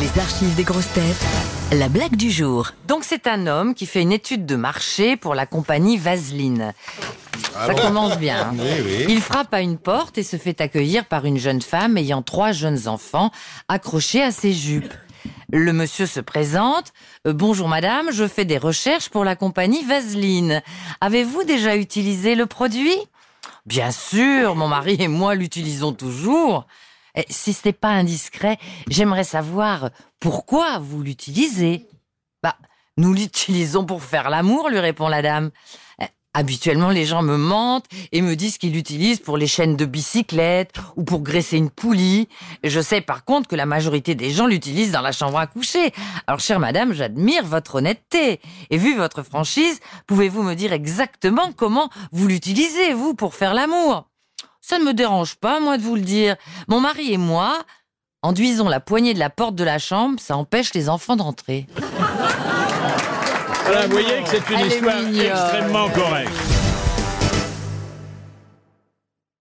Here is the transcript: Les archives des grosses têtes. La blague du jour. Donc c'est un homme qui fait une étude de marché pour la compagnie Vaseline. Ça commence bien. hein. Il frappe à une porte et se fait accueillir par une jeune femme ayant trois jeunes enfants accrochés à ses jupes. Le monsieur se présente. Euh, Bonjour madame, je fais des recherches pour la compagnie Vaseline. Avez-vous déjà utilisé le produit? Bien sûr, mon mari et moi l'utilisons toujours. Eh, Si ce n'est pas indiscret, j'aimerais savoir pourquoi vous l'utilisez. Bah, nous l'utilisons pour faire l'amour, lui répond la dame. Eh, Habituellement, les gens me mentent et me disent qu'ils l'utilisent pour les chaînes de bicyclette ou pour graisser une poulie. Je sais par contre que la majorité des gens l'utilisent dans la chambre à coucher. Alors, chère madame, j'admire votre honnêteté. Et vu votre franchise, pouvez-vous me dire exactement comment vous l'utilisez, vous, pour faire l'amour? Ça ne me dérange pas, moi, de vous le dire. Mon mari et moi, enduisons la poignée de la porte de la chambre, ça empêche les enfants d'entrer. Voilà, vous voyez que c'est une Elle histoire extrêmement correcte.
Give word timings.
Les 0.00 0.20
archives 0.20 0.54
des 0.54 0.64
grosses 0.64 0.92
têtes. 0.92 1.24
La 1.72 1.88
blague 1.88 2.16
du 2.16 2.30
jour. 2.30 2.70
Donc 2.88 3.04
c'est 3.04 3.26
un 3.26 3.46
homme 3.46 3.74
qui 3.74 3.86
fait 3.86 4.02
une 4.02 4.12
étude 4.12 4.44
de 4.46 4.56
marché 4.56 5.16
pour 5.16 5.34
la 5.34 5.46
compagnie 5.46 5.96
Vaseline. 5.96 6.72
Ça 7.52 7.74
commence 7.74 8.18
bien. 8.18 8.50
hein. 8.50 8.64
Il 9.08 9.20
frappe 9.20 9.52
à 9.54 9.60
une 9.60 9.78
porte 9.78 10.18
et 10.18 10.22
se 10.22 10.36
fait 10.36 10.60
accueillir 10.60 11.04
par 11.06 11.24
une 11.24 11.38
jeune 11.38 11.62
femme 11.62 11.96
ayant 11.96 12.22
trois 12.22 12.52
jeunes 12.52 12.88
enfants 12.88 13.30
accrochés 13.68 14.22
à 14.22 14.30
ses 14.32 14.52
jupes. 14.52 14.92
Le 15.50 15.72
monsieur 15.72 16.06
se 16.06 16.20
présente. 16.20 16.92
Euh, 17.26 17.32
Bonjour 17.32 17.68
madame, 17.68 18.08
je 18.12 18.26
fais 18.26 18.44
des 18.44 18.58
recherches 18.58 19.08
pour 19.08 19.24
la 19.24 19.36
compagnie 19.36 19.84
Vaseline. 19.84 20.62
Avez-vous 21.00 21.44
déjà 21.44 21.76
utilisé 21.76 22.34
le 22.34 22.46
produit? 22.46 22.96
Bien 23.66 23.90
sûr, 23.90 24.54
mon 24.56 24.68
mari 24.68 24.96
et 24.98 25.08
moi 25.08 25.34
l'utilisons 25.34 25.92
toujours. 25.92 26.66
Eh, 27.16 27.24
Si 27.28 27.52
ce 27.52 27.68
n'est 27.68 27.72
pas 27.72 27.90
indiscret, 27.90 28.58
j'aimerais 28.88 29.24
savoir 29.24 29.90
pourquoi 30.20 30.78
vous 30.78 31.02
l'utilisez. 31.02 31.86
Bah, 32.42 32.56
nous 32.96 33.12
l'utilisons 33.12 33.84
pour 33.84 34.02
faire 34.02 34.30
l'amour, 34.30 34.68
lui 34.68 34.78
répond 34.78 35.08
la 35.08 35.22
dame. 35.22 35.50
Eh, 36.00 36.06
Habituellement, 36.36 36.90
les 36.90 37.04
gens 37.04 37.22
me 37.22 37.36
mentent 37.36 37.86
et 38.10 38.20
me 38.20 38.34
disent 38.34 38.58
qu'ils 38.58 38.72
l'utilisent 38.72 39.20
pour 39.20 39.36
les 39.36 39.46
chaînes 39.46 39.76
de 39.76 39.84
bicyclette 39.84 40.74
ou 40.96 41.04
pour 41.04 41.22
graisser 41.22 41.56
une 41.56 41.70
poulie. 41.70 42.28
Je 42.64 42.80
sais 42.80 43.00
par 43.00 43.24
contre 43.24 43.48
que 43.48 43.54
la 43.54 43.66
majorité 43.66 44.16
des 44.16 44.32
gens 44.32 44.48
l'utilisent 44.48 44.90
dans 44.90 45.00
la 45.00 45.12
chambre 45.12 45.38
à 45.38 45.46
coucher. 45.46 45.92
Alors, 46.26 46.40
chère 46.40 46.58
madame, 46.58 46.92
j'admire 46.92 47.44
votre 47.44 47.76
honnêteté. 47.76 48.40
Et 48.70 48.78
vu 48.78 48.96
votre 48.96 49.22
franchise, 49.22 49.78
pouvez-vous 50.08 50.42
me 50.42 50.54
dire 50.54 50.72
exactement 50.72 51.52
comment 51.52 51.88
vous 52.10 52.26
l'utilisez, 52.26 52.94
vous, 52.94 53.14
pour 53.14 53.36
faire 53.36 53.54
l'amour? 53.54 54.08
Ça 54.66 54.78
ne 54.78 54.84
me 54.84 54.94
dérange 54.94 55.34
pas, 55.34 55.60
moi, 55.60 55.76
de 55.76 55.82
vous 55.82 55.94
le 55.94 56.00
dire. 56.00 56.36
Mon 56.68 56.80
mari 56.80 57.12
et 57.12 57.18
moi, 57.18 57.58
enduisons 58.22 58.66
la 58.66 58.80
poignée 58.80 59.12
de 59.12 59.18
la 59.18 59.28
porte 59.28 59.54
de 59.54 59.62
la 59.62 59.78
chambre, 59.78 60.18
ça 60.18 60.38
empêche 60.38 60.72
les 60.72 60.88
enfants 60.88 61.16
d'entrer. 61.16 61.66
Voilà, 63.66 63.86
vous 63.86 63.92
voyez 63.92 64.22
que 64.22 64.28
c'est 64.30 64.50
une 64.50 64.60
Elle 64.60 64.66
histoire 64.68 65.00
extrêmement 65.00 65.90
correcte. 65.90 66.53